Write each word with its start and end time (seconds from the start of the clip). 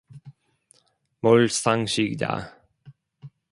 몰상식이다. 1.21 2.33